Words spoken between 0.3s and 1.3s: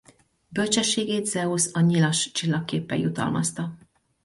Bölcsességét